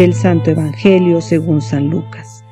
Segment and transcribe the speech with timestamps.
[0.00, 2.42] del Santo Evangelio según San Lucas.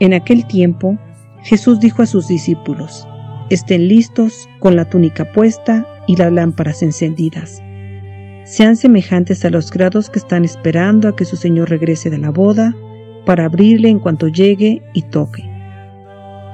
[0.00, 0.96] En aquel tiempo,
[1.42, 3.06] Jesús dijo a sus discípulos,
[3.50, 7.62] estén listos con la túnica puesta y las lámparas encendidas.
[8.44, 12.30] Sean semejantes a los grados que están esperando a que su Señor regrese de la
[12.30, 12.74] boda
[13.26, 15.44] para abrirle en cuanto llegue y toque.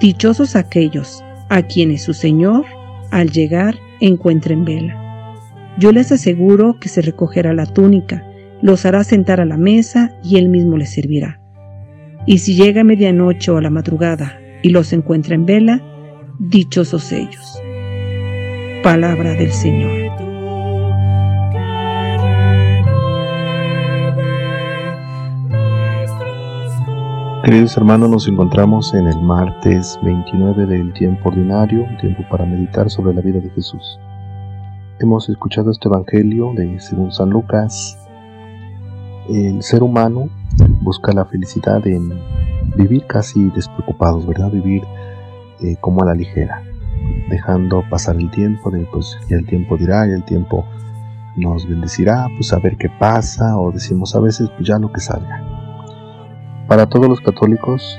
[0.01, 2.65] Dichosos aquellos a quienes su Señor,
[3.13, 5.37] al llegar, encuentre en vela.
[5.79, 8.27] Yo les aseguro que se recogerá la túnica,
[8.63, 11.41] los hará sentar a la mesa y él mismo les servirá.
[12.27, 15.83] Y si llega a medianoche o a la madrugada y los encuentra en vela,
[16.39, 17.61] dichosos ellos.
[18.83, 20.11] Palabra del Señor.
[27.45, 33.15] Queridos hermanos, nos encontramos en el martes 29 del tiempo ordinario, tiempo para meditar sobre
[33.15, 33.99] la vida de Jesús.
[35.01, 37.99] Hemos escuchado este Evangelio de según San Lucas.
[39.31, 40.29] El ser humano
[40.81, 42.13] busca la felicidad en
[42.77, 44.51] vivir casi despreocupados, ¿verdad?
[44.51, 44.83] Vivir
[45.61, 46.65] eh, como a la ligera,
[47.29, 50.67] dejando pasar el tiempo, de, pues el tiempo dirá, ya el tiempo
[51.37, 55.01] nos bendecirá, pues a ver qué pasa, o decimos a veces, pues ya lo que
[55.01, 55.45] salga.
[56.67, 57.97] Para todos los católicos,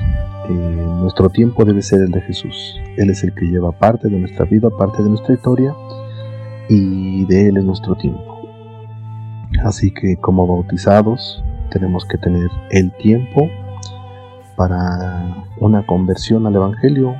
[0.49, 2.77] eh, nuestro tiempo debe ser el de Jesús.
[2.97, 5.73] Él es el que lleva parte de nuestra vida, parte de nuestra historia,
[6.67, 8.30] y de Él es nuestro tiempo.
[9.63, 13.47] Así que como bautizados tenemos que tener el tiempo
[14.55, 17.15] para una conversión al Evangelio,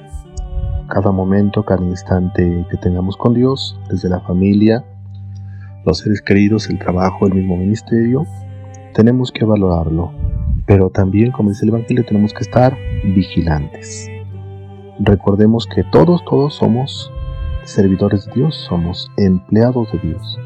[0.88, 4.83] cada momento, cada instante que tengamos con Dios, desde la familia,
[5.85, 8.25] los seres queridos, el trabajo, el mismo ministerio,
[8.93, 10.11] tenemos que valorarlo
[10.66, 14.09] pero también, como dice el Evangelio, tenemos que estar vigilantes.
[14.99, 17.11] Recordemos que todos, todos somos
[17.63, 20.39] servidores de Dios, somos empleados de Dios.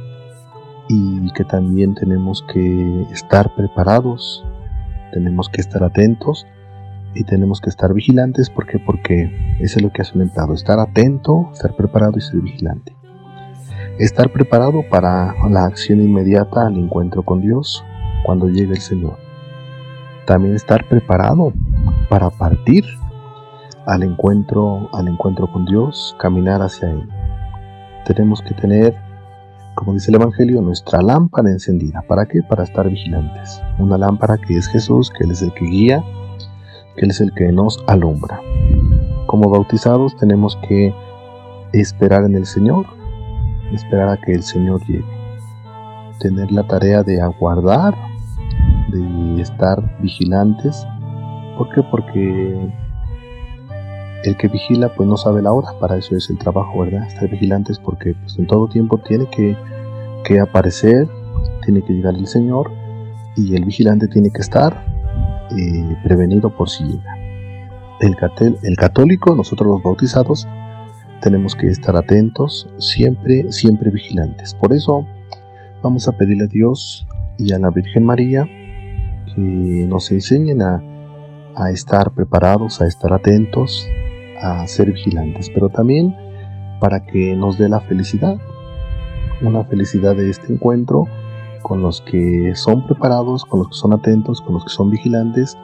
[0.88, 4.46] Y que también tenemos que estar preparados,
[5.12, 6.46] tenemos que estar atentos
[7.16, 8.50] y tenemos que estar vigilantes.
[8.50, 8.78] ¿Por qué?
[8.78, 12.96] Porque eso es lo que hace un empleado, estar atento, estar preparado y ser vigilante.
[13.98, 17.84] Estar preparado para la acción inmediata al encuentro con Dios
[18.26, 19.26] cuando llegue el Señor
[20.26, 21.54] también estar preparado
[22.10, 22.84] para partir
[23.86, 27.08] al encuentro, al encuentro con Dios, caminar hacia Él.
[28.06, 28.96] Tenemos que tener,
[29.76, 32.02] como dice el Evangelio, nuestra lámpara encendida.
[32.08, 32.42] ¿Para qué?
[32.42, 33.62] Para estar vigilantes.
[33.78, 36.04] Una lámpara que es Jesús, que Él es el que guía,
[36.96, 38.40] que Él es el que nos alumbra.
[39.28, 40.94] Como bautizados tenemos que
[41.74, 42.86] esperar en el Señor,
[43.74, 45.06] esperar a que el Señor llegue.
[46.20, 47.94] Tener la tarea de aguardar
[48.90, 50.88] de estar vigilantes.
[51.58, 51.84] ¿Por qué?
[51.92, 52.74] Porque
[54.26, 57.08] el que vigila pues no sabe la hora, para eso es el trabajo, ¿verdad?
[57.08, 59.58] Estar vigilantes porque pues, en todo tiempo tiene que,
[60.24, 61.08] que aparecer,
[61.64, 62.72] tiene que llegar el Señor
[63.36, 64.86] y el vigilante tiene que estar
[65.58, 67.18] eh, prevenido por si llega.
[68.02, 68.16] El,
[68.64, 70.48] el católico, nosotros los bautizados,
[71.22, 74.54] tenemos que estar atentos, siempre, siempre vigilantes.
[74.54, 75.08] Por eso
[75.82, 77.08] vamos a pedirle a Dios
[77.38, 78.46] y a la Virgen María
[79.36, 79.42] que
[79.88, 80.82] nos enseñen a,
[81.72, 83.88] estar preparados, a estar atentos,
[84.42, 86.16] a ser vigilantes, pero también
[86.80, 88.38] para que nos dé la felicidad,
[89.42, 91.06] una felicidad de este encuentro
[91.62, 95.58] con los que son preparados, con los que son atentos, con los que son vigilantes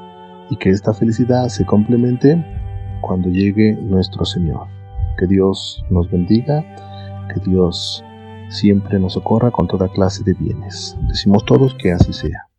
[0.49, 2.43] y que esta felicidad se complemente
[3.01, 4.67] cuando llegue nuestro Señor.
[5.17, 6.63] Que Dios nos bendiga,
[7.33, 8.03] que Dios
[8.49, 10.97] siempre nos socorra con toda clase de bienes.
[11.07, 12.50] Decimos todos que así sea.